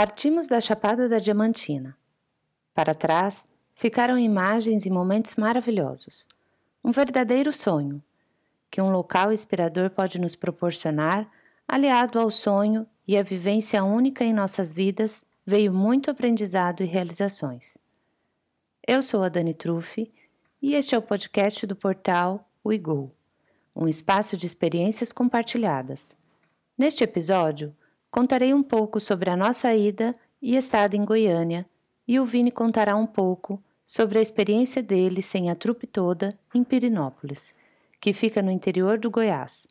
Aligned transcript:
Partimos 0.00 0.46
da 0.46 0.60
Chapada 0.60 1.08
da 1.08 1.18
Diamantina. 1.18 1.98
Para 2.72 2.94
trás 2.94 3.44
ficaram 3.74 4.16
imagens 4.16 4.86
e 4.86 4.90
momentos 4.90 5.34
maravilhosos. 5.34 6.24
Um 6.84 6.92
verdadeiro 6.92 7.52
sonho 7.52 8.00
que 8.70 8.80
um 8.80 8.92
local 8.92 9.32
inspirador 9.32 9.90
pode 9.90 10.16
nos 10.20 10.36
proporcionar, 10.36 11.28
aliado 11.66 12.20
ao 12.20 12.30
sonho 12.30 12.86
e 13.08 13.18
à 13.18 13.24
vivência 13.24 13.82
única 13.82 14.22
em 14.22 14.32
nossas 14.32 14.70
vidas, 14.70 15.24
veio 15.44 15.74
muito 15.74 16.12
aprendizado 16.12 16.80
e 16.80 16.86
realizações. 16.86 17.76
Eu 18.86 19.02
sou 19.02 19.24
a 19.24 19.28
Dani 19.28 19.52
Truffi 19.52 20.12
e 20.62 20.76
este 20.76 20.94
é 20.94 20.98
o 20.98 21.02
podcast 21.02 21.66
do 21.66 21.74
portal 21.74 22.48
WeGo, 22.64 23.10
um 23.74 23.88
espaço 23.88 24.36
de 24.36 24.46
experiências 24.46 25.10
compartilhadas. 25.10 26.16
Neste 26.78 27.02
episódio, 27.02 27.74
contarei 28.10 28.52
um 28.54 28.62
pouco 28.62 29.00
sobre 29.00 29.30
a 29.30 29.36
nossa 29.36 29.74
ida 29.74 30.14
e 30.40 30.56
estada 30.56 30.96
em 30.96 31.04
Goiânia 31.04 31.66
e 32.06 32.18
o 32.18 32.24
Vini 32.24 32.50
contará 32.50 32.96
um 32.96 33.06
pouco 33.06 33.62
sobre 33.86 34.18
a 34.18 34.22
experiência 34.22 34.82
dele 34.82 35.22
sem 35.22 35.50
a 35.50 35.54
trupe 35.54 35.86
toda 35.86 36.38
em 36.54 36.62
Pirinópolis, 36.62 37.54
que 38.00 38.12
fica 38.12 38.42
no 38.42 38.50
interior 38.50 38.98
do 38.98 39.10
Goiás. 39.10 39.66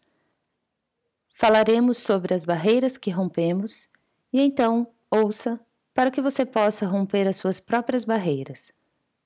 Falaremos 1.34 2.00
sobre 2.00 2.34
as 2.34 2.45
barreiras 2.45 2.98
que 2.98 3.12
rompemos 3.12 3.88
e 4.34 4.42
então 4.42 4.88
ouça 5.09 5.59
para 5.94 6.12
que 6.12 6.22
você 6.22 6.45
possa 6.45 6.86
romper 6.86 7.28
as 7.28 7.38
suas 7.38 7.59
próprias 7.59 8.06
barreiras. 8.06 8.72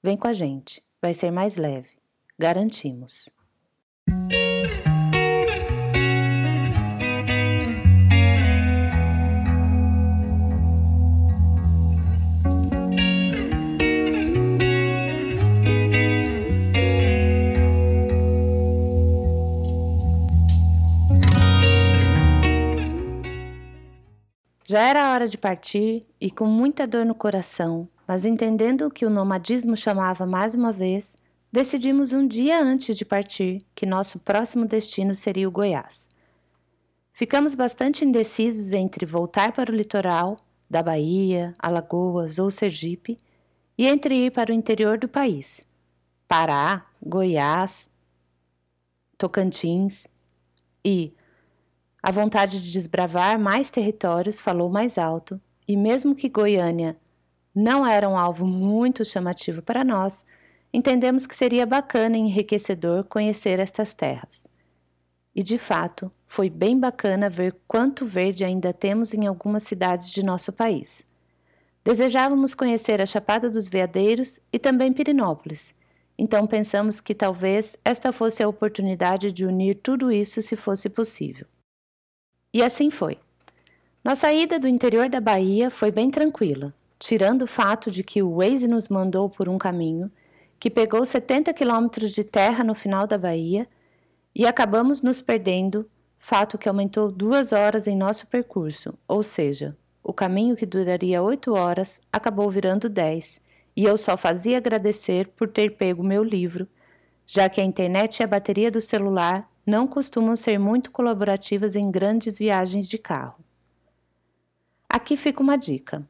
Vem 0.03 0.17
com 0.17 0.27
a 0.27 0.33
gente, 0.33 0.83
vai 1.01 1.13
ser 1.13 1.31
mais 1.31 1.55
leve, 1.55 1.91
garantimos. 2.37 3.29
Já 24.71 24.87
era 24.87 25.11
hora 25.11 25.27
de 25.27 25.37
partir 25.37 26.07
e, 26.17 26.31
com 26.31 26.45
muita 26.45 26.87
dor 26.87 27.05
no 27.05 27.13
coração, 27.13 27.89
mas 28.07 28.23
entendendo 28.23 28.89
que 28.89 29.05
o 29.05 29.09
nomadismo 29.09 29.75
chamava 29.75 30.25
mais 30.25 30.55
uma 30.55 30.71
vez, 30.71 31.13
decidimos 31.51 32.13
um 32.13 32.25
dia 32.25 32.57
antes 32.63 32.95
de 32.95 33.03
partir 33.03 33.65
que 33.75 33.85
nosso 33.85 34.17
próximo 34.17 34.65
destino 34.65 35.13
seria 35.13 35.45
o 35.45 35.51
Goiás. 35.51 36.07
Ficamos 37.11 37.53
bastante 37.53 38.05
indecisos 38.05 38.71
entre 38.71 39.05
voltar 39.05 39.51
para 39.51 39.69
o 39.69 39.75
litoral, 39.75 40.37
da 40.69 40.81
Bahia, 40.81 41.53
Alagoas 41.59 42.39
ou 42.39 42.49
Sergipe, 42.49 43.17
e 43.77 43.85
entre 43.85 44.27
ir 44.27 44.31
para 44.31 44.53
o 44.53 44.55
interior 44.55 44.97
do 44.97 45.09
país, 45.09 45.67
Pará, 46.29 46.85
Goiás, 47.05 47.89
Tocantins 49.17 50.07
e, 50.81 51.13
a 52.03 52.11
vontade 52.11 52.63
de 52.63 52.71
desbravar 52.71 53.39
mais 53.39 53.69
territórios 53.69 54.39
falou 54.39 54.69
mais 54.69 54.97
alto, 54.97 55.39
e 55.67 55.77
mesmo 55.77 56.15
que 56.15 56.29
Goiânia 56.29 56.97
não 57.53 57.85
era 57.85 58.09
um 58.09 58.17
alvo 58.17 58.45
muito 58.45 59.05
chamativo 59.05 59.61
para 59.61 59.83
nós, 59.83 60.25
entendemos 60.73 61.27
que 61.27 61.35
seria 61.35 61.65
bacana 61.65 62.17
e 62.17 62.21
enriquecedor 62.21 63.03
conhecer 63.03 63.59
estas 63.59 63.93
terras. 63.93 64.47
E 65.35 65.43
de 65.43 65.57
fato, 65.57 66.11
foi 66.25 66.49
bem 66.49 66.79
bacana 66.79 67.29
ver 67.29 67.55
quanto 67.67 68.05
verde 68.05 68.43
ainda 68.43 68.73
temos 68.73 69.13
em 69.13 69.27
algumas 69.27 69.63
cidades 69.63 70.09
de 70.09 70.23
nosso 70.23 70.51
país. 70.51 71.03
Desejávamos 71.83 72.53
conhecer 72.55 72.99
a 72.99 73.05
Chapada 73.05 73.49
dos 73.49 73.67
Veadeiros 73.67 74.39
e 74.51 74.57
também 74.57 74.91
Pirinópolis, 74.91 75.73
então 76.17 76.45
pensamos 76.47 76.99
que 76.99 77.13
talvez 77.13 77.75
esta 77.83 78.11
fosse 78.11 78.41
a 78.43 78.47
oportunidade 78.47 79.31
de 79.31 79.45
unir 79.45 79.75
tudo 79.75 80.11
isso 80.11 80.41
se 80.41 80.55
fosse 80.55 80.89
possível. 80.89 81.45
E 82.53 82.61
assim 82.61 82.89
foi. 82.89 83.17
Nossa 84.03 84.31
ida 84.33 84.59
do 84.59 84.67
interior 84.67 85.07
da 85.09 85.21
Bahia 85.21 85.69
foi 85.69 85.91
bem 85.91 86.09
tranquila, 86.09 86.73
tirando 86.99 87.43
o 87.43 87.47
fato 87.47 87.89
de 87.89 88.03
que 88.03 88.21
o 88.21 88.37
Waze 88.37 88.67
nos 88.67 88.89
mandou 88.89 89.29
por 89.29 89.47
um 89.47 89.57
caminho 89.57 90.11
que 90.59 90.69
pegou 90.69 91.03
70 91.03 91.53
quilômetros 91.53 92.11
de 92.11 92.23
terra 92.23 92.63
no 92.63 92.75
final 92.75 93.07
da 93.07 93.17
Bahia 93.17 93.67
e 94.33 94.45
acabamos 94.45 95.01
nos 95.01 95.21
perdendo, 95.21 95.89
fato 96.19 96.57
que 96.57 96.69
aumentou 96.69 97.11
duas 97.11 97.51
horas 97.51 97.87
em 97.87 97.95
nosso 97.97 98.27
percurso, 98.27 98.93
ou 99.07 99.23
seja, 99.23 99.75
o 100.03 100.13
caminho 100.13 100.55
que 100.55 100.65
duraria 100.65 101.21
oito 101.21 101.53
horas 101.53 101.99
acabou 102.13 102.49
virando 102.49 102.87
dez, 102.87 103.41
e 103.75 103.85
eu 103.85 103.97
só 103.97 104.15
fazia 104.15 104.57
agradecer 104.57 105.29
por 105.29 105.47
ter 105.47 105.77
pego 105.77 106.03
meu 106.03 106.23
livro, 106.23 106.67
já 107.25 107.49
que 107.49 107.59
a 107.59 107.63
internet 107.63 108.19
e 108.19 108.23
a 108.23 108.27
bateria 108.27 108.69
do 108.69 108.81
celular 108.81 109.50
não 109.65 109.87
costumam 109.87 110.35
ser 110.35 110.57
muito 110.57 110.91
colaborativas 110.91 111.75
em 111.75 111.89
grandes 111.91 112.37
viagens 112.37 112.87
de 112.87 112.97
carro. 112.97 113.43
Aqui 114.89 115.15
fica 115.15 115.41
uma 115.41 115.57
dica. 115.57 116.07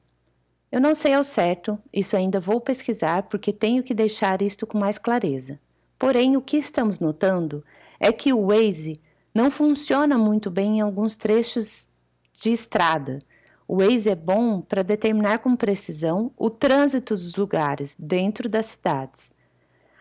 Eu 0.71 0.79
não 0.79 0.95
sei 0.95 1.13
ao 1.13 1.23
certo, 1.23 1.77
isso 1.91 2.15
ainda 2.15 2.39
vou 2.39 2.61
pesquisar 2.61 3.23
porque 3.23 3.51
tenho 3.51 3.83
que 3.83 3.93
deixar 3.93 4.41
isto 4.41 4.65
com 4.65 4.77
mais 4.77 4.97
clareza. 4.97 5.59
Porém, 5.99 6.37
o 6.37 6.41
que 6.41 6.57
estamos 6.57 6.99
notando 6.99 7.63
é 7.99 8.11
que 8.11 8.33
o 8.33 8.47
Waze 8.47 8.99
não 9.35 9.51
funciona 9.51 10.17
muito 10.17 10.49
bem 10.49 10.77
em 10.77 10.81
alguns 10.81 11.15
trechos 11.15 11.89
de 12.33 12.51
estrada. 12.51 13.19
O 13.67 13.77
Waze 13.77 14.09
é 14.09 14.15
bom 14.15 14.61
para 14.61 14.81
determinar 14.81 15.39
com 15.39 15.55
precisão 15.55 16.31
o 16.37 16.49
trânsito 16.49 17.13
dos 17.13 17.35
lugares 17.35 17.95
dentro 17.99 18.49
das 18.49 18.65
cidades. 18.67 19.33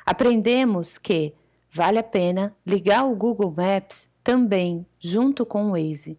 Aprendemos 0.07 0.97
que 0.97 1.35
Vale 1.73 1.99
a 1.99 2.03
pena 2.03 2.57
ligar 2.67 3.05
o 3.05 3.15
Google 3.15 3.55
Maps 3.57 4.09
também 4.25 4.85
junto 4.99 5.47
com 5.47 5.67
o 5.67 5.71
Waze, 5.71 6.19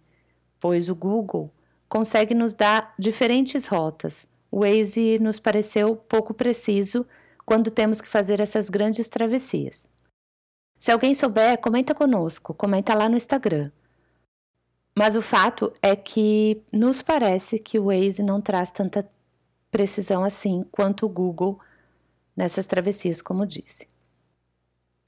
pois 0.59 0.87
o 0.87 0.95
Google 0.95 1.51
consegue 1.89 2.33
nos 2.33 2.53
dar 2.53 2.93
diferentes 2.97 3.67
rotas. 3.67 4.25
O 4.49 4.61
Waze 4.61 5.19
nos 5.19 5.39
pareceu 5.39 5.95
pouco 5.95 6.33
preciso 6.33 7.05
quando 7.45 7.69
temos 7.69 7.99
que 7.99 8.07
fazer 8.07 8.39
essas 8.39 8.69
grandes 8.69 9.09
travessias. 9.09 9.89
Se 10.79 10.89
alguém 10.89 11.13
souber, 11.13 11.59
comenta 11.59 11.93
conosco, 11.93 12.53
comenta 12.53 12.93
lá 12.93 13.09
no 13.09 13.17
Instagram. 13.17 13.71
Mas 14.97 15.15
o 15.15 15.21
fato 15.21 15.73
é 15.81 15.95
que 15.95 16.63
nos 16.71 17.01
parece 17.01 17.59
que 17.59 17.77
o 17.77 17.85
Waze 17.85 18.23
não 18.23 18.41
traz 18.41 18.71
tanta 18.71 19.09
precisão 19.69 20.23
assim 20.23 20.63
quanto 20.71 21.05
o 21.05 21.09
Google 21.09 21.59
nessas 22.35 22.65
travessias, 22.65 23.21
como 23.21 23.45
disse. 23.45 23.90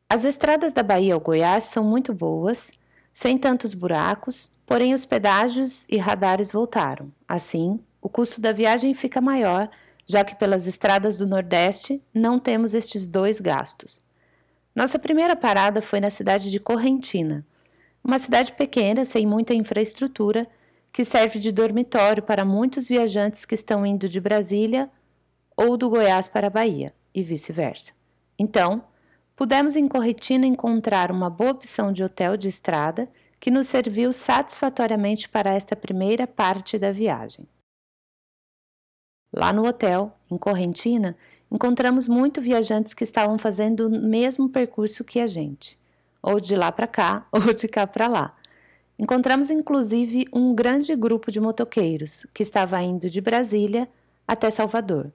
As 0.10 0.24
estradas 0.24 0.72
da 0.72 0.84
Bahia 0.84 1.14
ao 1.14 1.20
Goiás 1.20 1.66
são 1.66 1.84
muito 1.84 2.14
boas, 2.14 2.72
sem 3.14 3.38
tantos 3.38 3.74
buracos, 3.74 4.52
porém 4.66 4.94
os 4.94 5.06
pedágios 5.06 5.86
e 5.90 5.98
radares 5.98 6.52
voltaram. 6.52 7.12
Assim, 7.28 7.80
o 8.02 8.10
custo 8.10 8.40
da 8.40 8.52
viagem 8.52 8.94
fica 8.94 9.22
maior, 9.22 9.70
já 10.06 10.24
que 10.24 10.36
pelas 10.36 10.68
estradas 10.68 11.16
do 11.16 11.28
Nordeste 11.28 12.02
não 12.14 12.40
temos 12.40 12.74
estes 12.74 13.08
dois 13.08 13.40
gastos. 13.40 14.04
Nossa 14.76 15.00
primeira 15.00 15.36
parada 15.36 15.82
foi 15.82 16.00
na 16.00 16.10
cidade 16.10 16.52
de 16.52 16.60
Correntina, 16.60 17.46
uma 18.04 18.20
cidade 18.20 18.52
pequena, 18.54 19.06
sem 19.06 19.26
muita 19.26 19.54
infraestrutura, 19.54 20.46
que 20.92 21.06
serve 21.06 21.40
de 21.40 21.52
dormitório 21.52 22.22
para 22.22 22.44
muitos 22.44 22.88
viajantes 22.88 23.46
que 23.46 23.56
estão 23.56 23.86
indo 23.86 24.10
de 24.10 24.20
Brasília 24.20 24.92
ou 25.56 25.78
do 25.78 25.90
Goiás 25.90 26.28
para 26.28 26.48
a 26.48 26.50
Bahia, 26.50 26.94
e 27.16 27.24
vice-versa. 27.24 27.94
Então, 28.38 28.84
pudemos 29.36 29.76
em 29.76 29.88
Corretina 29.88 30.46
encontrar 30.46 31.12
uma 31.12 31.30
boa 31.30 31.52
opção 31.52 31.92
de 31.92 32.04
hotel 32.04 32.38
de 32.38 32.48
estrada 32.48 33.10
que 33.40 33.52
nos 33.52 33.68
serviu 33.68 34.14
satisfatoriamente 34.14 35.28
para 35.28 35.54
esta 35.54 35.76
primeira 35.76 36.26
parte 36.26 36.78
da 36.78 36.92
viagem. 36.92 37.48
Lá 39.36 39.52
no 39.52 39.68
hotel, 39.68 40.16
em 40.30 40.38
Correntina, 40.38 41.18
encontramos 41.52 42.08
muitos 42.08 42.44
viajantes 42.44 42.94
que 42.94 43.04
estavam 43.04 43.38
fazendo 43.38 43.88
o 43.88 43.90
mesmo 43.90 44.48
percurso 44.48 45.04
que 45.04 45.20
a 45.20 45.28
gente, 45.28 45.78
ou 46.22 46.40
de 46.40 46.56
lá 46.56 46.72
para 46.72 46.88
cá, 46.88 47.28
ou 47.34 47.54
de 47.54 47.68
cá 47.68 47.86
para 47.88 48.08
lá. 48.08 48.36
Encontramos 48.98 49.50
inclusive 49.50 50.28
um 50.32 50.54
grande 50.54 50.96
grupo 50.96 51.32
de 51.32 51.40
motoqueiros 51.40 52.28
que 52.34 52.44
estava 52.44 52.82
indo 52.82 53.10
de 53.10 53.20
Brasília 53.20 53.90
até 54.28 54.52
Salvador. 54.52 55.12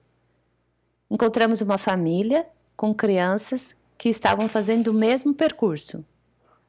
Encontramos 1.09 1.61
uma 1.61 1.77
família 1.77 2.45
com 2.75 2.93
crianças 2.93 3.75
que 3.99 4.07
estavam 4.07 4.47
fazendo 4.47 4.87
o 4.87 4.93
mesmo 4.93 5.33
percurso. 5.33 6.05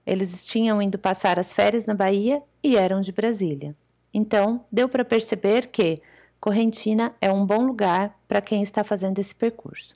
Eles 0.04 0.44
tinham 0.44 0.82
ido 0.82 0.98
passar 0.98 1.38
as 1.38 1.52
férias 1.52 1.86
na 1.86 1.94
Bahia 1.94 2.42
e 2.60 2.76
eram 2.76 3.00
de 3.00 3.12
Brasília. 3.12 3.76
Então, 4.12 4.64
deu 4.70 4.88
para 4.88 5.04
perceber 5.04 5.68
que 5.68 6.02
Correntina 6.40 7.14
é 7.20 7.30
um 7.30 7.46
bom 7.46 7.64
lugar 7.64 8.18
para 8.26 8.40
quem 8.40 8.64
está 8.64 8.82
fazendo 8.82 9.20
esse 9.20 9.32
percurso. 9.32 9.94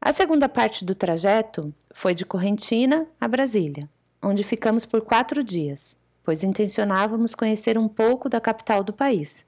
A 0.00 0.12
segunda 0.12 0.48
parte 0.48 0.84
do 0.84 0.94
trajeto 0.94 1.74
foi 1.92 2.14
de 2.14 2.24
Correntina 2.24 3.08
a 3.20 3.26
Brasília, 3.26 3.90
onde 4.22 4.44
ficamos 4.44 4.86
por 4.86 5.00
quatro 5.00 5.42
dias, 5.42 5.98
pois 6.22 6.44
intencionávamos 6.44 7.34
conhecer 7.34 7.76
um 7.76 7.88
pouco 7.88 8.28
da 8.28 8.40
capital 8.40 8.84
do 8.84 8.92
país. 8.92 9.44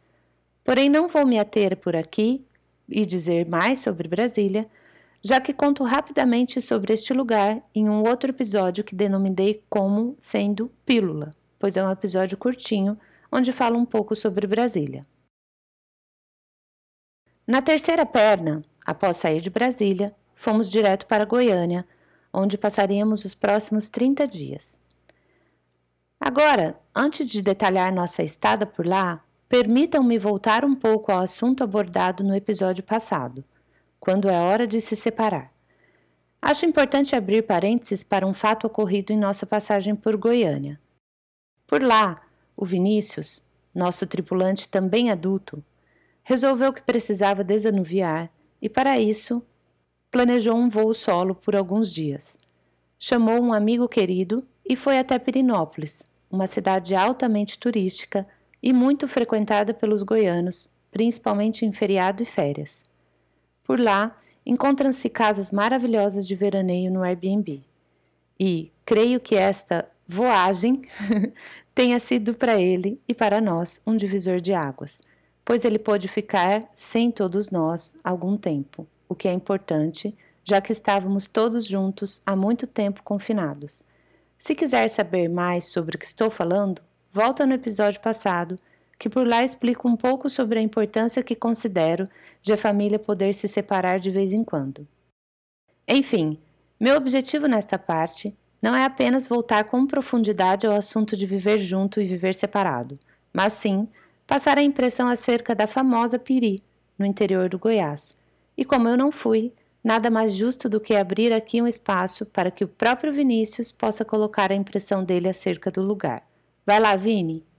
Porém, 0.64 0.88
não 0.88 1.06
vou 1.06 1.24
me 1.24 1.38
ater 1.38 1.76
por 1.76 1.94
aqui 1.94 2.44
e 2.88 3.06
dizer 3.06 3.48
mais 3.48 3.78
sobre 3.78 4.08
Brasília, 4.08 4.68
já 5.22 5.40
que 5.40 5.52
conto 5.52 5.84
rapidamente 5.84 6.60
sobre 6.60 6.94
este 6.94 7.12
lugar 7.12 7.62
em 7.74 7.88
um 7.88 8.02
outro 8.02 8.30
episódio 8.30 8.82
que 8.82 8.94
denominei 8.94 9.62
como 9.68 10.16
sendo 10.18 10.72
Pílula, 10.84 11.32
pois 11.58 11.76
é 11.76 11.84
um 11.84 11.90
episódio 11.90 12.38
curtinho 12.38 12.98
onde 13.30 13.52
falo 13.52 13.78
um 13.78 13.84
pouco 13.84 14.16
sobre 14.16 14.46
Brasília. 14.46 15.02
Na 17.46 17.60
terceira 17.60 18.06
perna, 18.06 18.64
após 18.84 19.16
sair 19.16 19.40
de 19.40 19.50
Brasília, 19.50 20.14
fomos 20.34 20.70
direto 20.70 21.06
para 21.06 21.24
Goiânia, 21.24 21.86
onde 22.32 22.56
passaríamos 22.56 23.24
os 23.24 23.34
próximos 23.34 23.88
30 23.88 24.26
dias. 24.26 24.78
Agora, 26.18 26.78
antes 26.94 27.28
de 27.28 27.42
detalhar 27.42 27.92
nossa 27.92 28.22
estada 28.22 28.66
por 28.66 28.86
lá, 28.86 29.24
permitam-me 29.48 30.18
voltar 30.18 30.64
um 30.64 30.76
pouco 30.76 31.10
ao 31.10 31.18
assunto 31.18 31.64
abordado 31.64 32.22
no 32.22 32.34
episódio 32.34 32.84
passado, 32.84 33.44
quando 34.00 34.28
é 34.28 34.40
hora 34.40 34.66
de 34.66 34.80
se 34.80 34.96
separar. 34.96 35.52
Acho 36.42 36.64
importante 36.64 37.14
abrir 37.14 37.42
parênteses 37.42 38.02
para 38.02 38.26
um 38.26 38.32
fato 38.32 38.66
ocorrido 38.66 39.12
em 39.12 39.18
nossa 39.18 39.44
passagem 39.44 39.94
por 39.94 40.16
Goiânia. 40.16 40.80
Por 41.66 41.82
lá, 41.82 42.22
o 42.56 42.64
Vinícius, 42.64 43.44
nosso 43.74 44.06
tripulante 44.06 44.66
também 44.68 45.10
adulto, 45.10 45.62
resolveu 46.24 46.72
que 46.72 46.82
precisava 46.82 47.44
desanuviar 47.44 48.30
e, 48.60 48.68
para 48.68 48.98
isso, 48.98 49.42
planejou 50.10 50.56
um 50.56 50.68
voo 50.68 50.94
solo 50.94 51.34
por 51.34 51.54
alguns 51.54 51.92
dias. 51.92 52.38
Chamou 52.98 53.40
um 53.40 53.52
amigo 53.52 53.86
querido 53.86 54.44
e 54.68 54.76
foi 54.76 54.98
até 54.98 55.18
Pirinópolis, 55.18 56.04
uma 56.30 56.46
cidade 56.46 56.94
altamente 56.94 57.58
turística 57.58 58.26
e 58.62 58.72
muito 58.72 59.06
frequentada 59.06 59.74
pelos 59.74 60.02
goianos, 60.02 60.68
principalmente 60.90 61.64
em 61.64 61.72
feriado 61.72 62.22
e 62.22 62.26
férias. 62.26 62.82
Por 63.70 63.78
lá, 63.78 64.16
encontram-se 64.44 65.08
casas 65.08 65.52
maravilhosas 65.52 66.26
de 66.26 66.34
veraneio 66.34 66.90
no 66.90 67.04
Airbnb. 67.04 67.62
E 68.36 68.72
creio 68.84 69.20
que 69.20 69.36
esta 69.36 69.88
voagem 70.08 70.82
tenha 71.72 72.00
sido 72.00 72.34
para 72.34 72.60
ele 72.60 73.00
e 73.06 73.14
para 73.14 73.40
nós 73.40 73.80
um 73.86 73.96
divisor 73.96 74.40
de 74.40 74.52
águas, 74.52 75.02
pois 75.44 75.64
ele 75.64 75.78
pôde 75.78 76.08
ficar 76.08 76.68
sem 76.74 77.12
todos 77.12 77.48
nós 77.48 77.94
algum 78.02 78.36
tempo, 78.36 78.88
o 79.08 79.14
que 79.14 79.28
é 79.28 79.32
importante, 79.32 80.16
já 80.42 80.60
que 80.60 80.72
estávamos 80.72 81.28
todos 81.28 81.64
juntos 81.64 82.20
há 82.26 82.34
muito 82.34 82.66
tempo 82.66 83.04
confinados. 83.04 83.84
Se 84.36 84.52
quiser 84.52 84.88
saber 84.88 85.28
mais 85.28 85.66
sobre 85.66 85.94
o 85.94 85.98
que 86.00 86.06
estou 86.06 86.28
falando, 86.28 86.82
volta 87.12 87.46
no 87.46 87.54
episódio 87.54 88.00
passado, 88.00 88.58
que 89.00 89.08
por 89.08 89.26
lá 89.26 89.42
explico 89.42 89.88
um 89.88 89.96
pouco 89.96 90.28
sobre 90.28 90.58
a 90.58 90.62
importância 90.62 91.22
que 91.22 91.34
considero 91.34 92.06
de 92.42 92.52
a 92.52 92.56
família 92.56 92.98
poder 92.98 93.32
se 93.32 93.48
separar 93.48 93.98
de 93.98 94.10
vez 94.10 94.34
em 94.34 94.44
quando. 94.44 94.86
Enfim, 95.88 96.38
meu 96.78 96.98
objetivo 96.98 97.46
nesta 97.46 97.78
parte 97.78 98.36
não 98.60 98.76
é 98.76 98.84
apenas 98.84 99.26
voltar 99.26 99.64
com 99.64 99.86
profundidade 99.86 100.66
ao 100.66 100.74
assunto 100.74 101.16
de 101.16 101.24
viver 101.24 101.58
junto 101.58 101.98
e 101.98 102.04
viver 102.04 102.34
separado, 102.34 102.98
mas 103.32 103.54
sim 103.54 103.88
passar 104.26 104.58
a 104.58 104.62
impressão 104.62 105.08
acerca 105.08 105.54
da 105.54 105.66
famosa 105.66 106.18
Piri, 106.18 106.62
no 106.98 107.06
interior 107.06 107.48
do 107.48 107.58
Goiás. 107.58 108.14
E 108.54 108.66
como 108.66 108.86
eu 108.86 108.98
não 108.98 109.10
fui, 109.10 109.50
nada 109.82 110.10
mais 110.10 110.34
justo 110.34 110.68
do 110.68 110.78
que 110.78 110.94
abrir 110.94 111.32
aqui 111.32 111.62
um 111.62 111.66
espaço 111.66 112.26
para 112.26 112.50
que 112.50 112.64
o 112.64 112.68
próprio 112.68 113.14
Vinícius 113.14 113.72
possa 113.72 114.04
colocar 114.04 114.52
a 114.52 114.54
impressão 114.54 115.02
dele 115.02 115.26
acerca 115.26 115.70
do 115.70 115.80
lugar. 115.80 116.22
Vai 116.66 116.78
lá, 116.78 116.94
Vini! 116.96 117.49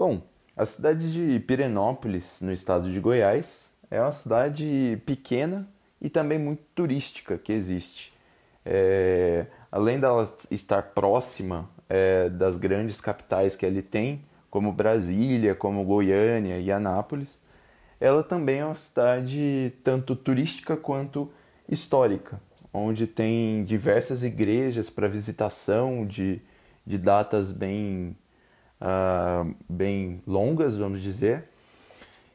Bom, 0.00 0.22
a 0.56 0.64
cidade 0.64 1.12
de 1.12 1.40
Pirenópolis, 1.40 2.40
no 2.40 2.50
estado 2.50 2.90
de 2.90 2.98
Goiás, 2.98 3.74
é 3.90 4.00
uma 4.00 4.10
cidade 4.10 4.98
pequena 5.04 5.68
e 6.00 6.08
também 6.08 6.38
muito 6.38 6.62
turística 6.74 7.36
que 7.36 7.52
existe. 7.52 8.10
É, 8.64 9.44
além 9.70 10.00
dela 10.00 10.26
estar 10.50 10.94
próxima 10.94 11.68
é, 11.86 12.30
das 12.30 12.56
grandes 12.56 12.98
capitais 12.98 13.54
que 13.54 13.66
ele 13.66 13.82
tem, 13.82 14.24
como 14.48 14.72
Brasília, 14.72 15.54
como 15.54 15.84
Goiânia 15.84 16.58
e 16.58 16.72
Anápolis, 16.72 17.38
ela 18.00 18.22
também 18.22 18.60
é 18.60 18.64
uma 18.64 18.74
cidade 18.74 19.70
tanto 19.84 20.16
turística 20.16 20.78
quanto 20.78 21.30
histórica, 21.68 22.40
onde 22.72 23.06
tem 23.06 23.64
diversas 23.64 24.22
igrejas 24.22 24.88
para 24.88 25.06
visitação 25.08 26.06
de, 26.06 26.40
de 26.86 26.96
datas 26.96 27.52
bem, 27.52 28.16
uh, 28.80 29.54
bem 29.68 30.22
longas, 30.26 30.76
vamos 30.76 31.02
dizer. 31.02 31.44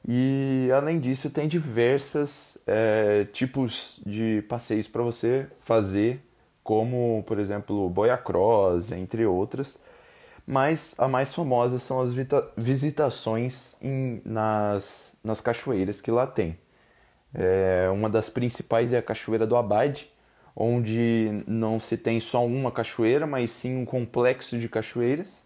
E 0.07 0.69
além 0.75 0.99
disso, 0.99 1.29
tem 1.29 1.47
diversos 1.47 2.57
é, 2.67 3.25
tipos 3.33 3.99
de 4.05 4.43
passeios 4.47 4.87
para 4.87 5.01
você 5.01 5.47
fazer, 5.59 6.21
como 6.63 7.23
por 7.25 7.39
exemplo 7.39 7.89
Boiacross, 7.89 8.91
entre 8.91 9.25
outras 9.25 9.79
mas 10.45 10.93
a 10.97 11.07
mais 11.07 11.33
famosa 11.33 11.79
são 11.79 11.99
as 11.99 12.13
visitações 12.55 13.81
em, 13.81 14.21
nas, 14.23 15.15
nas 15.23 15.41
cachoeiras 15.41 16.01
que 16.01 16.11
lá 16.11 16.27
tem. 16.27 16.57
É, 17.33 17.89
uma 17.91 18.09
das 18.09 18.29
principais 18.29 18.93
é 18.93 18.97
a 18.97 19.01
Cachoeira 19.01 19.47
do 19.47 19.57
Abade, 19.57 20.09
onde 20.55 21.43
não 21.47 21.79
se 21.79 21.97
tem 21.97 22.19
só 22.19 22.45
uma 22.45 22.71
cachoeira, 22.71 23.27
mas 23.27 23.51
sim 23.51 23.75
um 23.75 23.85
complexo 23.85 24.57
de 24.57 24.69
cachoeiras, 24.69 25.44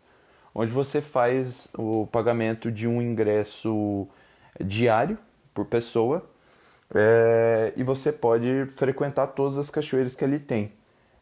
onde 0.53 0.71
você 0.71 1.01
faz 1.01 1.69
o 1.77 2.07
pagamento 2.07 2.71
de 2.71 2.87
um 2.87 3.01
ingresso 3.01 4.07
diário 4.59 5.17
por 5.53 5.65
pessoa 5.65 6.29
é, 6.93 7.73
e 7.75 7.83
você 7.83 8.11
pode 8.11 8.65
frequentar 8.69 9.27
todas 9.27 9.57
as 9.57 9.69
cachoeiras 9.69 10.15
que 10.15 10.23
ali 10.23 10.39
tem. 10.39 10.71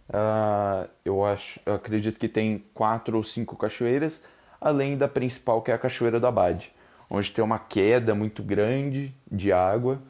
Uh, 0.10 0.88
eu 1.04 1.26
acho, 1.26 1.60
eu 1.66 1.74
acredito 1.74 2.18
que 2.18 2.30
tem 2.30 2.64
quatro 2.74 3.18
ou 3.18 3.24
cinco 3.24 3.58
cachoeiras, 3.58 4.24
além 4.60 4.98
da 4.98 5.08
principal 5.08 5.62
que 5.62 5.70
é 5.70 5.74
a 5.74 5.78
Cachoeira 5.78 6.20
do 6.20 6.26
Abade, 6.26 6.72
onde 7.10 7.32
tem 7.32 7.44
uma 7.44 7.60
queda 7.60 8.16
muito 8.16 8.42
grande 8.42 9.14
de 9.30 9.52
água 9.52 10.02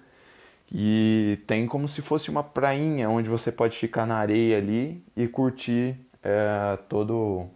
e 0.72 1.40
tem 1.48 1.66
como 1.66 1.88
se 1.88 2.02
fosse 2.02 2.30
uma 2.30 2.44
prainha 2.44 3.10
onde 3.10 3.30
você 3.30 3.52
pode 3.52 3.78
ficar 3.78 4.06
na 4.06 4.18
areia 4.18 4.58
ali 4.58 5.04
e 5.16 5.28
curtir 5.28 5.98
é, 6.22 6.78
todo, 6.88 7.48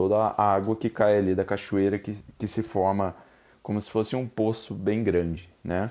toda 0.00 0.16
a 0.16 0.54
água 0.54 0.74
que 0.74 0.88
cai 0.88 1.18
ali 1.18 1.34
da 1.34 1.44
cachoeira 1.44 1.98
que, 1.98 2.16
que 2.38 2.46
se 2.46 2.62
forma 2.62 3.14
como 3.62 3.78
se 3.82 3.90
fosse 3.90 4.16
um 4.16 4.26
poço 4.26 4.72
bem 4.72 5.04
grande, 5.04 5.46
né? 5.62 5.90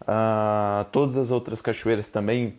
Uh, 0.00 0.88
todas 0.90 1.18
as 1.18 1.30
outras 1.30 1.60
cachoeiras 1.60 2.08
também 2.08 2.56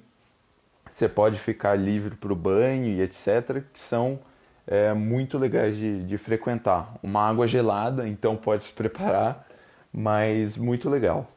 você 0.88 1.10
pode 1.10 1.40
ficar 1.40 1.74
livre 1.74 2.16
para 2.16 2.32
o 2.32 2.36
banho 2.36 2.86
e 2.86 3.02
etc., 3.02 3.64
que 3.74 3.80
são 3.80 4.20
é, 4.68 4.94
muito 4.94 5.40
legais 5.40 5.76
de, 5.76 6.04
de, 6.04 6.18
frequentar. 6.20 6.94
Uma 7.02 7.28
água 7.28 7.48
gelada, 7.48 8.08
então 8.08 8.36
pode 8.36 8.66
se 8.66 8.72
preparar, 8.72 9.48
mas 9.92 10.56
muito 10.56 10.88
legal. 10.88 11.32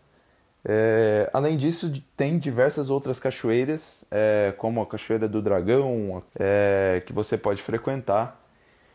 É, 0.63 1.31
além 1.33 1.57
disso, 1.57 1.91
tem 2.15 2.39
diversas 2.39 2.91
outras 2.91 3.19
cachoeiras, 3.19 4.05
é, 4.11 4.53
como 4.59 4.83
a 4.83 4.87
Cachoeira 4.87 5.27
do 5.27 5.41
Dragão, 5.41 6.23
é, 6.39 7.03
que 7.07 7.15
você 7.15 7.39
pode 7.39 7.63
frequentar. 7.63 8.42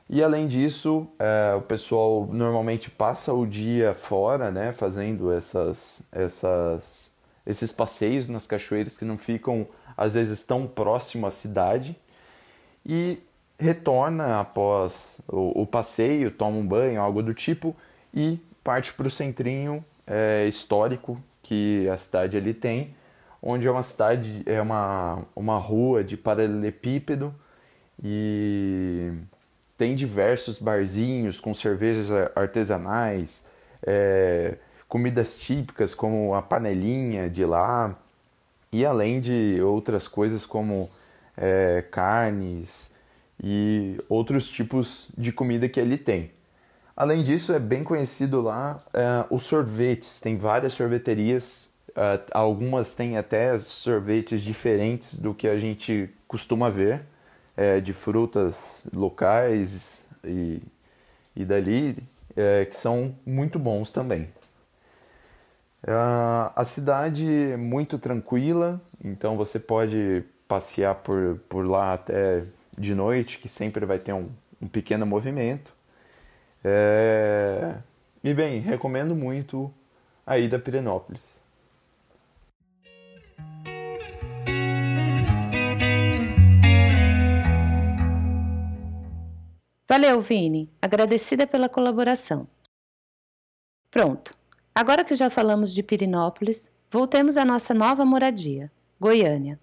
E 0.09 0.23
além 0.23 0.47
disso, 0.47 1.07
é, 1.19 1.53
o 1.55 1.61
pessoal 1.61 2.27
normalmente 2.31 2.89
passa 2.89 3.33
o 3.33 3.45
dia 3.45 3.93
fora, 3.93 4.49
né, 4.49 4.71
fazendo 4.71 5.31
essas, 5.31 6.01
essas, 6.11 7.11
esses 7.45 7.73
passeios 7.73 8.29
nas 8.29 8.47
cachoeiras 8.47 8.95
que 8.95 9.03
não 9.03 9.17
ficam 9.17 9.67
às 9.97 10.13
vezes 10.13 10.43
tão 10.43 10.65
próximo 10.65 11.27
à 11.27 11.31
cidade, 11.31 11.97
e 12.85 13.19
retorna 13.59 14.39
após 14.39 15.19
o, 15.27 15.63
o 15.63 15.65
passeio, 15.65 16.31
toma 16.31 16.57
um 16.57 16.65
banho, 16.65 17.01
algo 17.01 17.21
do 17.21 17.33
tipo, 17.33 17.75
e 18.13 18.39
parte 18.63 18.93
para 18.93 19.07
o 19.07 19.11
centrinho 19.11 19.83
é, 20.05 20.47
histórico 20.47 21.21
que 21.43 21.87
a 21.89 21.97
cidade 21.97 22.37
ali 22.37 22.53
tem, 22.53 22.95
onde 23.41 23.67
é 23.67 23.71
uma 23.71 23.83
cidade, 23.83 24.41
é 24.45 24.61
uma, 24.61 25.23
uma 25.35 25.57
rua 25.57 26.03
de 26.03 26.15
paralelepípedo 26.15 27.33
e 28.01 29.11
tem 29.77 29.95
diversos 29.95 30.59
barzinhos 30.59 31.39
com 31.39 31.53
cervejas 31.53 32.09
artesanais, 32.35 33.45
é, 33.85 34.55
comidas 34.87 35.35
típicas 35.35 35.93
como 35.93 36.33
a 36.33 36.41
panelinha 36.41 37.29
de 37.29 37.45
lá, 37.45 37.95
e 38.71 38.85
além 38.85 39.21
de 39.21 39.61
outras 39.61 40.07
coisas 40.07 40.45
como 40.45 40.89
é, 41.37 41.83
carnes 41.91 42.93
e 43.41 44.01
outros 44.09 44.49
tipos 44.49 45.09
de 45.17 45.31
comida 45.31 45.69
que 45.69 45.79
ele 45.79 45.97
tem. 45.97 46.31
Além 46.95 47.21
disso, 47.21 47.53
é 47.53 47.59
bem 47.59 47.83
conhecido 47.83 48.41
lá 48.41 48.79
é, 48.91 49.25
os 49.29 49.43
sorvetes. 49.43 50.19
Tem 50.19 50.35
várias 50.35 50.73
sorveterias, 50.73 51.69
é, 51.95 52.19
algumas 52.31 52.95
têm 52.95 53.17
até 53.17 53.57
sorvetes 53.59 54.41
diferentes 54.41 55.15
do 55.19 55.33
que 55.33 55.47
a 55.47 55.59
gente 55.59 56.09
costuma 56.27 56.69
ver. 56.69 57.01
É, 57.57 57.81
de 57.81 57.91
frutas 57.91 58.83
locais 58.93 60.05
e, 60.23 60.61
e 61.35 61.43
dali 61.43 61.97
é, 62.35 62.63
que 62.65 62.75
são 62.75 63.15
muito 63.25 63.57
bons 63.57 63.91
também. 63.91 64.29
Uh, 65.83 66.51
a 66.55 66.65
cidade 66.65 67.25
é 67.51 67.57
muito 67.57 67.97
tranquila, 67.97 68.81
então 69.03 69.37
você 69.37 69.59
pode 69.59 70.23
passear 70.47 70.95
por, 70.95 71.39
por 71.49 71.65
lá 71.65 71.93
até 71.93 72.43
de 72.77 72.93
noite, 72.93 73.39
que 73.39 73.49
sempre 73.49 73.85
vai 73.85 73.97
ter 73.97 74.13
um, 74.13 74.29
um 74.61 74.67
pequeno 74.67 75.05
movimento. 75.05 75.73
É... 76.63 77.75
E 78.23 78.33
bem, 78.33 78.59
recomendo 78.59 79.15
muito 79.15 79.73
a 80.25 80.37
ida 80.37 80.57
a 80.57 80.59
Pirenópolis. 80.59 81.39
Valeu, 89.89 90.19
Vini. 90.19 90.69
Agradecida 90.81 91.47
pela 91.47 91.69
colaboração. 91.69 92.45
Pronto. 93.89 94.35
Agora 94.75 95.05
que 95.05 95.15
já 95.15 95.29
falamos 95.29 95.73
de 95.73 95.81
Pirinópolis, 95.81 96.69
voltemos 96.91 97.37
à 97.37 97.45
nossa 97.45 97.73
nova 97.73 98.03
moradia, 98.05 98.69
Goiânia. 98.99 99.57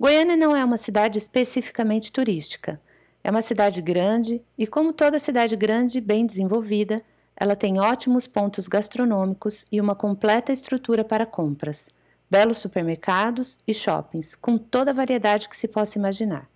Goiânia 0.00 0.38
não 0.38 0.56
é 0.56 0.64
uma 0.64 0.78
cidade 0.78 1.18
especificamente 1.18 2.10
turística. 2.10 2.80
É 3.22 3.30
uma 3.30 3.42
cidade 3.42 3.82
grande 3.82 4.42
e, 4.56 4.66
como 4.66 4.90
toda 4.90 5.18
cidade 5.18 5.54
grande 5.54 6.00
bem 6.00 6.24
desenvolvida, 6.24 7.02
ela 7.36 7.54
tem 7.54 7.78
ótimos 7.78 8.26
pontos 8.26 8.66
gastronômicos 8.66 9.66
e 9.70 9.82
uma 9.82 9.94
completa 9.94 10.50
estrutura 10.50 11.04
para 11.04 11.26
compras, 11.26 11.90
belos 12.30 12.56
supermercados 12.56 13.58
e 13.68 13.74
shoppings, 13.74 14.34
com 14.34 14.56
toda 14.56 14.92
a 14.92 14.94
variedade 14.94 15.46
que 15.46 15.56
se 15.56 15.68
possa 15.68 15.98
imaginar. 15.98 16.51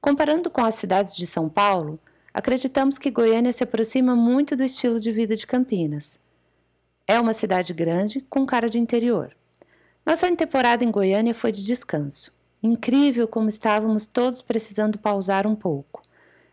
Comparando 0.00 0.50
com 0.50 0.64
as 0.64 0.76
cidades 0.76 1.14
de 1.14 1.26
São 1.26 1.48
Paulo, 1.48 2.00
acreditamos 2.32 2.96
que 2.96 3.10
Goiânia 3.10 3.52
se 3.52 3.62
aproxima 3.62 4.16
muito 4.16 4.56
do 4.56 4.64
estilo 4.64 4.98
de 4.98 5.12
vida 5.12 5.36
de 5.36 5.46
Campinas. 5.46 6.18
É 7.06 7.20
uma 7.20 7.34
cidade 7.34 7.74
grande 7.74 8.20
com 8.22 8.46
cara 8.46 8.70
de 8.70 8.78
interior. 8.78 9.28
Nossa 10.06 10.34
temporada 10.34 10.82
em 10.82 10.90
Goiânia 10.90 11.34
foi 11.34 11.52
de 11.52 11.62
descanso. 11.62 12.32
Incrível 12.62 13.28
como 13.28 13.48
estávamos 13.48 14.06
todos 14.06 14.40
precisando 14.40 14.98
pausar 14.98 15.46
um 15.46 15.54
pouco, 15.54 16.02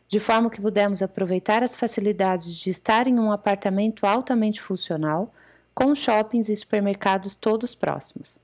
de 0.07 0.19
forma 0.19 0.49
que 0.49 0.61
pudemos 0.61 1.01
aproveitar 1.01 1.63
as 1.63 1.75
facilidades 1.75 2.53
de 2.53 2.69
estar 2.69 3.07
em 3.07 3.17
um 3.17 3.31
apartamento 3.31 4.05
altamente 4.05 4.61
funcional, 4.61 5.33
com 5.73 5.95
shoppings 5.95 6.49
e 6.49 6.55
supermercados 6.55 7.35
todos 7.35 7.75
próximos. 7.75 8.39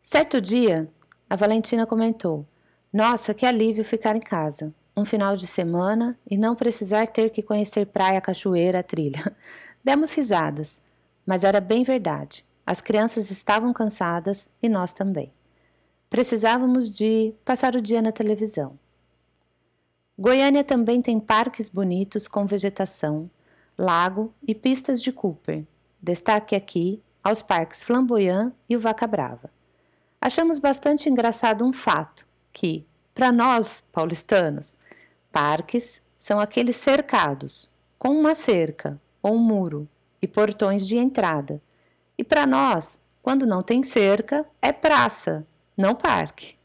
Certo 0.00 0.40
dia, 0.40 0.88
a 1.28 1.36
Valentina 1.36 1.86
comentou: 1.86 2.46
nossa, 2.92 3.32
que 3.32 3.46
alívio 3.46 3.82
ficar 3.82 4.16
em 4.16 4.20
casa. 4.20 4.74
Um 4.94 5.06
final 5.06 5.34
de 5.34 5.46
semana 5.46 6.18
e 6.30 6.36
não 6.36 6.54
precisar 6.54 7.08
ter 7.08 7.30
que 7.30 7.42
conhecer 7.42 7.86
praia, 7.86 8.20
cachoeira, 8.20 8.82
trilha. 8.82 9.34
Demos 9.82 10.12
risadas, 10.12 10.78
mas 11.24 11.42
era 11.42 11.58
bem 11.58 11.84
verdade. 11.84 12.44
As 12.66 12.82
crianças 12.82 13.30
estavam 13.30 13.72
cansadas 13.72 14.50
e 14.62 14.68
nós 14.68 14.92
também. 14.92 15.32
Precisávamos 16.10 16.90
de 16.90 17.32
passar 17.46 17.74
o 17.74 17.80
dia 17.80 18.02
na 18.02 18.12
televisão. 18.12 18.78
Goiânia 20.18 20.62
também 20.62 21.00
tem 21.00 21.18
parques 21.18 21.70
bonitos 21.70 22.28
com 22.28 22.44
vegetação, 22.44 23.30
lago 23.78 24.34
e 24.46 24.54
pistas 24.54 25.00
de 25.02 25.10
Cooper. 25.10 25.64
Destaque 26.00 26.54
aqui 26.54 27.02
aos 27.24 27.40
parques 27.40 27.82
Flamboyant 27.82 28.52
e 28.68 28.76
o 28.76 28.80
Vaca 28.80 29.06
Brava. 29.06 29.50
Achamos 30.20 30.58
bastante 30.58 31.08
engraçado 31.08 31.64
um 31.64 31.72
fato 31.72 32.30
que, 32.52 32.86
para 33.14 33.32
nós 33.32 33.82
paulistanos, 33.92 34.76
parques 35.30 36.00
são 36.18 36.38
aqueles 36.38 36.76
cercados, 36.76 37.68
com 37.98 38.10
uma 38.10 38.34
cerca 38.34 39.00
ou 39.22 39.34
um 39.34 39.38
muro 39.38 39.88
e 40.20 40.26
portões 40.26 40.86
de 40.86 40.96
entrada. 40.96 41.60
E 42.16 42.22
para 42.22 42.46
nós, 42.46 43.00
quando 43.22 43.46
não 43.46 43.62
tem 43.62 43.82
cerca, 43.82 44.46
é 44.60 44.72
praça, 44.72 45.46
não 45.76 45.94
parque. 45.94 46.56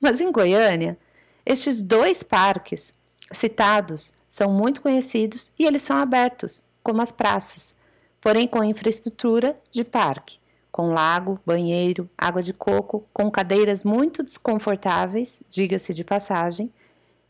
Mas 0.00 0.20
em 0.20 0.30
Goiânia, 0.32 0.98
estes 1.44 1.82
dois 1.82 2.22
parques 2.22 2.92
citados 3.32 4.12
são 4.28 4.52
muito 4.52 4.80
conhecidos 4.80 5.52
e 5.58 5.64
eles 5.64 5.82
são 5.82 5.96
abertos, 5.96 6.64
como 6.82 7.02
as 7.02 7.12
praças, 7.12 7.74
porém 8.20 8.48
com 8.48 8.62
infraestrutura 8.64 9.58
de 9.70 9.84
parque 9.84 10.38
com 10.74 10.92
lago, 10.92 11.38
banheiro, 11.46 12.10
água 12.18 12.42
de 12.42 12.52
coco, 12.52 13.06
com 13.12 13.30
cadeiras 13.30 13.84
muito 13.84 14.24
desconfortáveis, 14.24 15.40
diga-se 15.48 15.94
de 15.94 16.02
passagem, 16.02 16.68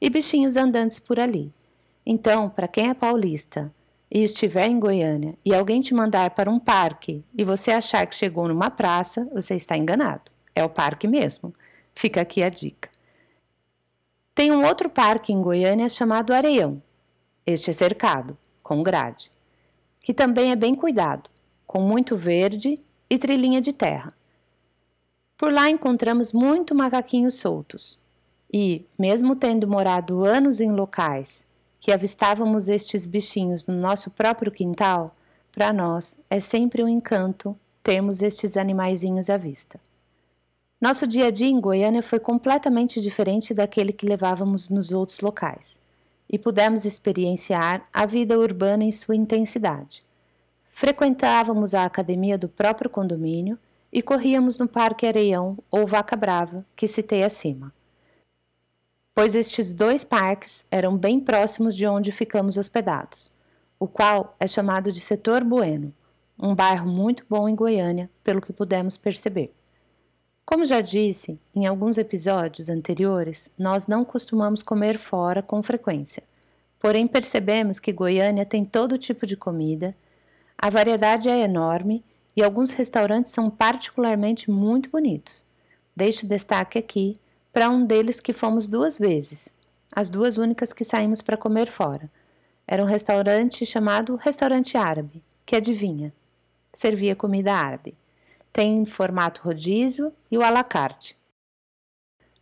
e 0.01 0.09
bichinhos 0.09 0.57
andantes 0.57 0.99
por 0.99 1.21
ali. 1.21 1.53
Então, 2.07 2.49
para 2.49 2.67
quem 2.67 2.89
é 2.89 2.95
paulista 2.95 3.71
e 4.11 4.23
estiver 4.23 4.67
em 4.67 4.81
Goiânia 4.81 5.35
e 5.45 5.55
alguém 5.55 5.83
te 5.83 5.93
mandar 5.93 6.31
para 6.31 6.51
um 6.51 6.59
parque 6.59 7.23
e 7.37 7.45
você 7.45 7.71
achar 7.71 8.07
que 8.07 8.17
chegou 8.17 8.49
numa 8.49 8.71
praça, 8.71 9.29
você 9.31 9.55
está 9.55 9.77
enganado. 9.77 10.33
É 10.55 10.65
o 10.65 10.71
parque 10.71 11.07
mesmo. 11.07 11.53
Fica 11.95 12.23
aqui 12.23 12.43
a 12.43 12.49
dica. 12.49 12.89
Tem 14.35 14.53
um 14.53 14.65
outro 14.65 14.89
parque 14.89 15.35
em 15.35 15.43
Goiânia 15.43 15.91
chamado 15.91 16.33
Areião. 16.33 16.83
Este 17.45 17.69
é 17.69 17.75
cercado, 17.75 18.39
com 18.63 18.83
grade, 18.83 19.31
que 20.01 20.15
também 20.15 20.51
é 20.51 20.57
bem 20.57 20.75
cuidado, 20.75 21.29
com 21.67 21.83
muito 21.83 22.17
verde 22.17 22.83
e 23.15 23.19
trilhinha 23.19 23.61
de 23.61 23.73
terra. 23.73 24.13
Por 25.37 25.53
lá 25.53 25.71
encontramos 25.71 26.33
muito 26.33 26.75
macaquinhos 26.75 27.35
soltos. 27.35 27.99
E, 28.53 28.85
mesmo 28.99 29.35
tendo 29.35 29.67
morado 29.67 30.25
anos 30.25 30.61
em 30.61 30.71
locais 30.71 31.47
que 31.81 31.93
avistávamos 31.93 32.69
estes 32.69 33.07
bichinhos 33.07 33.67
no 33.67 33.75
nosso 33.75 34.11
próprio 34.11 34.51
quintal, 34.51 35.11
para 35.53 35.73
nós 35.73 36.19
é 36.31 36.41
sempre 36.41 36.83
um 36.83 36.89
encanto 36.89 37.57
termos 37.83 38.23
estes 38.23 38.57
animaizinhos 38.57 39.29
à 39.29 39.37
vista. 39.37 39.79
Nosso 40.81 41.07
dia 41.07 41.27
a 41.27 41.31
dia 41.31 41.49
em 41.49 41.61
Goiânia 41.61 42.03
foi 42.03 42.19
completamente 42.19 43.01
diferente 43.01 43.53
daquele 43.53 43.93
que 43.93 44.07
levávamos 44.07 44.69
nos 44.69 44.93
outros 44.93 45.21
locais, 45.21 45.79
e 46.29 46.39
pudemos 46.39 46.85
experienciar 46.85 47.87
a 47.93 48.07
vida 48.07 48.39
urbana 48.39 48.85
em 48.85 48.93
sua 48.93 49.15
intensidade. 49.15 50.05
Frequentávamos 50.77 51.73
a 51.73 51.85
academia 51.85 52.37
do 52.37 52.49
próprio 52.49 52.91
condomínio 52.91 53.57
e 53.93 54.03
corríamos 54.03 54.59
no 54.59 54.67
Parque 54.67 55.07
Areião 55.07 55.57
ou 55.71 55.87
Vaca 55.87 56.17
Brava, 56.17 56.67
que 56.75 56.89
citei 56.89 57.23
acima. 57.23 57.73
Pois 59.15 59.37
estes 59.37 59.73
dois 59.73 60.03
parques 60.03 60.65
eram 60.73 60.99
bem 60.99 61.21
próximos 61.21 61.77
de 61.77 61.87
onde 61.87 62.11
ficamos 62.11 62.57
hospedados, 62.57 63.31
o 63.79 63.87
qual 63.87 64.35
é 64.41 64.49
chamado 64.49 64.91
de 64.91 64.99
Setor 65.01 65.45
Bueno, 65.45 65.95
um 66.37 66.57
bairro 66.57 66.91
muito 66.91 67.25
bom 67.31 67.49
em 67.49 67.55
Goiânia, 67.55 68.11
pelo 68.25 68.41
que 68.41 68.53
pudemos 68.53 68.97
perceber. 68.97 69.55
Como 70.45 70.65
já 70.65 70.81
disse 70.81 71.39
em 71.55 71.67
alguns 71.67 71.99
episódios 71.99 72.69
anteriores, 72.69 73.49
nós 73.57 73.87
não 73.87 74.05
costumamos 74.05 74.61
comer 74.61 74.99
fora 74.99 75.41
com 75.41 75.63
frequência. 75.63 76.25
Porém, 76.81 77.07
percebemos 77.07 77.79
que 77.79 77.93
Goiânia 77.93 78.45
tem 78.45 78.65
todo 78.65 78.99
tipo 78.99 79.25
de 79.25 79.37
comida 79.37 79.95
a 80.65 80.71
variedade 80.71 81.29
é 81.29 81.41
enorme 81.41 82.03
e 82.35 82.43
alguns 82.43 82.71
restaurantes 82.71 83.33
são 83.33 83.51
particularmente 83.51 84.51
muito 84.51 84.89
bonitos. 84.89 85.45
Deixo 85.95 86.27
destaque 86.27 86.79
aqui 86.79 87.21
para 87.53 87.69
um 87.69 87.85
deles 87.85 88.19
que 88.19 88.33
fomos 88.33 88.67
duas 88.67 88.99
vezes, 88.99 89.53
as 89.95 90.09
duas 90.09 90.39
únicas 90.39 90.73
que 90.73 90.83
saímos 90.83 91.21
para 91.21 91.37
comer 91.37 91.71
fora. 91.71 92.11
Era 92.67 92.83
um 92.83 92.87
restaurante 92.87 93.67
chamado 93.67 94.17
Restaurante 94.17 94.75
Árabe, 94.75 95.23
que 95.45 95.55
adivinha, 95.55 96.15
servia 96.73 97.15
comida 97.15 97.53
árabe. 97.53 97.95
Tem 98.51 98.87
formato 98.87 99.43
rodízio 99.43 100.15
e 100.31 100.39
o 100.39 100.43
à 100.43 100.49
la 100.49 100.65
carte. 100.65 101.15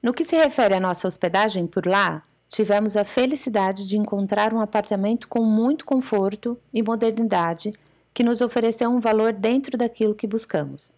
No 0.01 0.15
que 0.15 0.25
se 0.25 0.37
refere 0.37 0.75
à 0.75 0.81
nossa 0.81 1.09
hospedagem 1.09 1.67
por 1.67 1.87
lá, 1.87 2.23
tivemos 2.49 2.97
a 2.97 3.03
felicidade 3.03 3.85
de 3.85 3.99
encontrar 3.99 4.55
um 4.55 4.61
apartamento 4.61 5.27
com 5.27 5.43
muito 5.43 5.85
conforto 5.85 6.57
e 6.73 6.85
modernidade 6.85 7.73
que 8.15 8.23
nos 8.23 8.41
ofereceu 8.41 8.91
um 8.91 9.01
valor 9.01 9.33
dentro 9.33 9.77
daquilo 9.77 10.15
que 10.15 10.27
buscamos. 10.27 10.95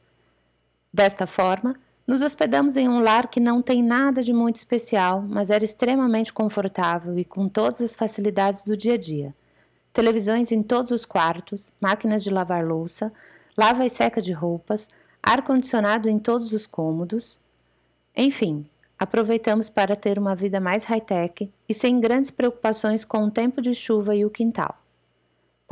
Desta 0.93 1.27
forma, 1.27 1.77
nos 2.07 2.21
hospedamos 2.21 2.77
em 2.77 2.89
um 2.89 3.01
lar 3.01 3.29
que 3.29 3.41
não 3.41 3.63
tem 3.63 3.83
nada 3.83 4.23
de 4.23 4.33
muito 4.33 4.57
especial, 4.57 5.23
mas 5.23 5.49
era 5.49 5.65
extremamente 5.65 6.33
confortável 6.33 7.19
e 7.19 7.25
com 7.25 7.49
todas 7.49 7.81
as 7.81 7.95
facilidades 7.95 8.63
do 8.63 8.77
dia 8.77 8.95
a 8.95 8.99
dia. 8.99 9.35
Televisões 9.93 10.53
em 10.53 10.63
todos 10.63 10.91
os 10.91 11.05
quartos, 11.05 11.73
máquinas 11.81 12.23
de 12.23 12.29
lavar 12.29 12.65
louça, 12.65 13.13
lava 13.57 13.87
e 13.87 13.91
seca 13.91 14.21
de 14.21 14.33
roupas, 14.33 14.89
ar-condicionado 15.23 16.09
em 16.09 16.19
todos 16.19 16.53
os 16.53 16.67
cômodos. 16.67 17.41
Enfim, 18.15 18.67
aproveitamos 18.99 19.71
para 19.71 19.97
ter 19.97 20.19
uma 20.19 20.37
vida 20.37 20.61
mais 20.61 20.85
high-tech 20.85 21.51
e 21.67 21.73
sem 21.73 22.01
grandes 22.01 22.31
preocupações 22.31 23.05
com 23.05 23.25
o 23.25 23.31
tempo 23.31 23.63
de 23.63 23.73
chuva 23.73 24.15
e 24.15 24.25
o 24.25 24.31
quintal. 24.31 24.75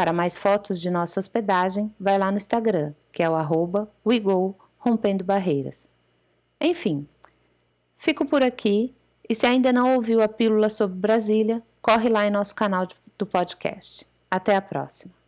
Para 0.03 0.13
mais 0.13 0.37
fotos 0.37 0.81
de 0.81 0.91
nossa 0.91 1.21
hospedagem, 1.21 1.95
vai 1.97 2.19
lá 2.19 2.29
no 2.29 2.37
Instagram, 2.37 2.93
que 3.13 3.23
é 3.23 3.31
o 3.31 3.37
arroba 3.37 3.89
Rompendo 4.77 5.23
Barreiras. 5.23 5.89
Enfim, 6.61 7.07
Fico 7.97 8.27
por 8.27 8.43
aqui 8.43 8.93
e 9.29 9.33
se 9.33 9.47
ainda 9.47 9.73
não 9.73 9.95
ouviu 9.95 10.21
a 10.21 10.27
pílula 10.27 10.69
sobre 10.69 10.99
Brasília, 10.99 11.63
corre 11.81 12.09
lá 12.09 12.27
em 12.27 12.33
nosso 12.33 12.53
canal 12.53 12.89
do 13.17 13.25
podcast. 13.25 14.05
Até 14.29 14.57
a 14.57 14.61
próxima. 14.61 15.22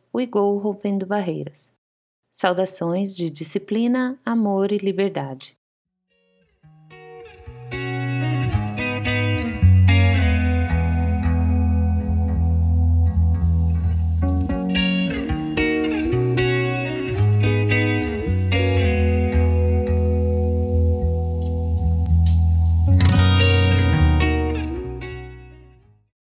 Barreiras. 1.06 1.72
Saudações 2.30 3.16
de 3.16 3.30
disciplina, 3.30 4.20
amor 4.26 4.72
e 4.72 4.76
liberdade. 4.76 5.56